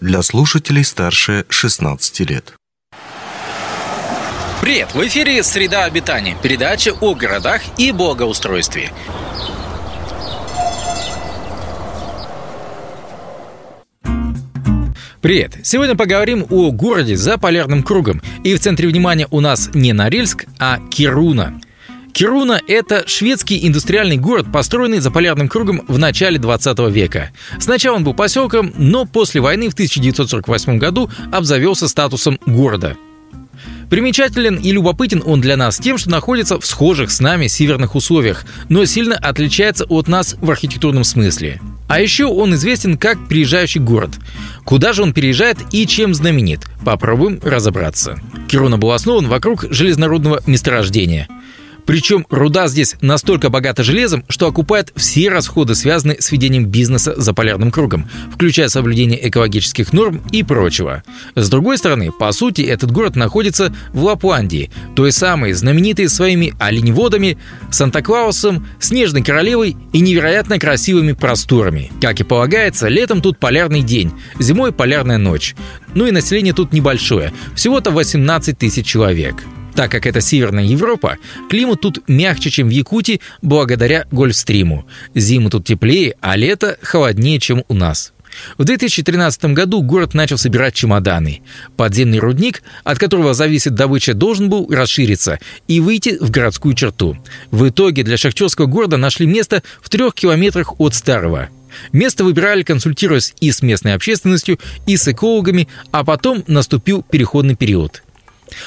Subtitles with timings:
[0.00, 2.54] для слушателей старше 16 лет.
[4.60, 4.94] Привет!
[4.94, 8.90] В эфире «Среда обитания»– передача о городах и благоустройстве.
[15.22, 15.58] Привет!
[15.62, 18.22] Сегодня поговорим о городе за полярным кругом.
[18.42, 21.60] И в центре внимания у нас не Норильск, а Кируна.
[22.12, 27.30] Кируна– это шведский индустриальный город, построенный за полярным кругом в начале 20 века.
[27.58, 32.96] Сначала он был поселком, но после войны в 1948 году обзавелся статусом города.
[33.88, 38.44] Примечателен и любопытен он для нас тем, что находится в схожих с нами северных условиях,
[38.68, 41.60] но сильно отличается от нас в архитектурном смысле.
[41.88, 44.10] А еще он известен как приезжающий город.
[44.64, 46.68] Куда же он переезжает и чем знаменит?
[46.84, 48.20] Попробуем разобраться.
[48.48, 51.26] Кируна был основан вокруг железнорудного месторождения–
[51.90, 57.34] причем руда здесь настолько богата железом, что окупает все расходы, связанные с ведением бизнеса за
[57.34, 61.02] полярным кругом, включая соблюдение экологических норм и прочего.
[61.34, 67.38] С другой стороны, по сути, этот город находится в Лапландии, той самой знаменитой своими оленеводами,
[67.72, 71.90] Санта-Клаусом, Снежной Королевой и невероятно красивыми просторами.
[72.00, 75.56] Как и полагается, летом тут полярный день, зимой полярная ночь.
[75.96, 79.42] Ну и население тут небольшое, всего-то 18 тысяч человек.
[79.74, 81.16] Так как это Северная Европа,
[81.48, 84.86] климат тут мягче, чем в Якутии, благодаря Гольфстриму.
[85.14, 88.12] Зимы тут теплее, а лето холоднее, чем у нас.
[88.58, 91.42] В 2013 году город начал собирать чемоданы.
[91.76, 97.16] Подземный рудник, от которого зависит добыча, должен был расшириться и выйти в городскую черту.
[97.50, 101.48] В итоге для шахтерского города нашли место в трех километрах от старого.
[101.92, 108.02] Место выбирали, консультируясь и с местной общественностью, и с экологами, а потом наступил переходный период.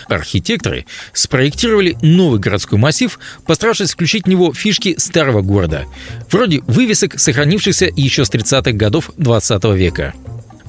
[0.07, 5.85] Архитекторы спроектировали новый городской массив, постаравшись включить в него фишки старого города,
[6.31, 10.13] вроде вывесок, сохранившихся еще с 30-х годов 20 века.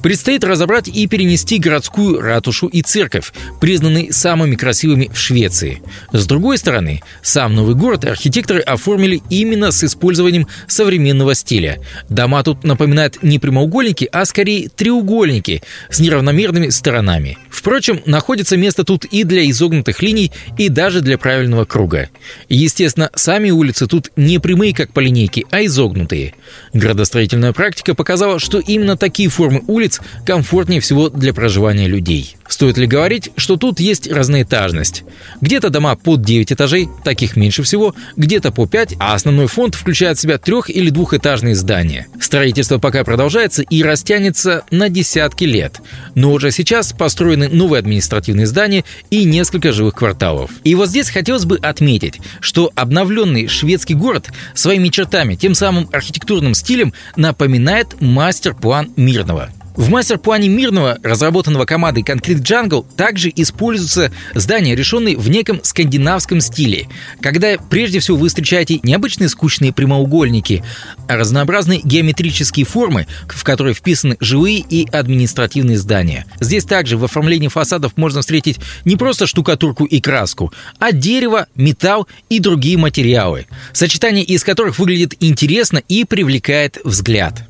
[0.05, 5.81] Предстоит разобрать и перенести городскую ратушу и церковь, признанные самыми красивыми в Швеции.
[6.11, 11.79] С другой стороны, сам новый город архитекторы оформили именно с использованием современного стиля.
[12.07, 17.39] Дома тут напоминают не прямоугольники, а скорее треугольники с неравномерными сторонами.
[17.49, 22.09] Впрочем, находится место тут и для изогнутых линий, и даже для правильного круга.
[22.47, 26.35] Естественно, сами улицы тут не прямые, как по линейке, а изогнутые.
[26.73, 32.35] Градостроительная практика показала, что именно такие формы улиц улиц комфортнее всего для проживания людей.
[32.47, 35.03] Стоит ли говорить, что тут есть разноэтажность?
[35.41, 40.17] Где-то дома под 9 этажей, таких меньше всего, где-то по 5, а основной фонд включает
[40.17, 42.07] в себя трех- или двухэтажные здания.
[42.19, 45.81] Строительство пока продолжается и растянется на десятки лет.
[46.13, 50.51] Но уже сейчас построены новые административные здания и несколько живых кварталов.
[50.63, 56.53] И вот здесь хотелось бы отметить, что обновленный шведский город своими чертами, тем самым архитектурным
[56.53, 59.49] стилем напоминает мастер-план Мирного.
[59.75, 66.87] В мастер-плане Мирного, разработанного командой Concrete Jungle, также используются здания, решенные в неком скандинавском стиле,
[67.21, 70.63] когда прежде всего вы встречаете необычные скучные прямоугольники,
[71.09, 76.25] а разнообразные геометрические формы, в которые вписаны живые и административные здания.
[76.39, 82.07] Здесь также в оформлении фасадов можно встретить не просто штукатурку и краску, а дерево, металл
[82.29, 87.43] и другие материалы, сочетание из которых выглядит интересно и привлекает взгляд.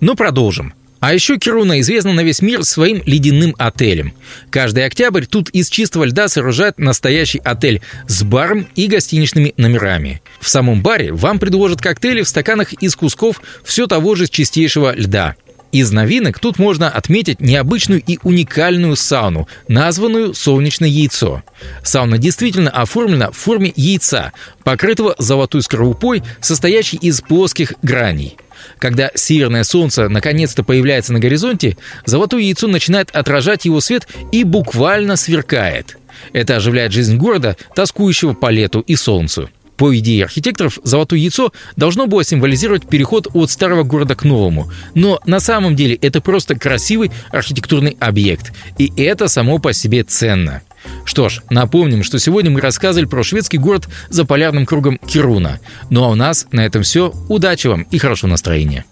[0.00, 0.74] Но продолжим.
[1.04, 4.14] А еще Кируна известна на весь мир своим ледяным отелем.
[4.48, 10.22] Каждый октябрь тут из чистого льда сооружают настоящий отель с баром и гостиничными номерами.
[10.40, 15.36] В самом баре вам предложат коктейли в стаканах из кусков все того же чистейшего льда.
[15.74, 21.42] Из новинок тут можно отметить необычную и уникальную сауну, названную «Солнечное яйцо».
[21.82, 24.32] Сауна действительно оформлена в форме яйца,
[24.62, 28.36] покрытого золотой скорлупой, состоящей из плоских граней.
[28.78, 31.76] Когда северное солнце наконец-то появляется на горизонте,
[32.06, 35.98] золотое яйцо начинает отражать его свет и буквально сверкает.
[36.32, 39.50] Это оживляет жизнь города, тоскующего по лету и солнцу.
[39.76, 44.70] По идее архитекторов, золотое яйцо должно было символизировать переход от старого города к новому.
[44.94, 48.52] Но на самом деле это просто красивый архитектурный объект.
[48.78, 50.62] И это само по себе ценно.
[51.04, 55.60] Что ж, напомним, что сегодня мы рассказывали про шведский город за полярным кругом Кируна.
[55.90, 57.12] Ну а у нас на этом все.
[57.28, 58.84] Удачи вам и хорошего настроения.